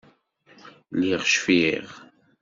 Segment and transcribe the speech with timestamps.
[0.95, 1.87] Lliɣ cfiɣ.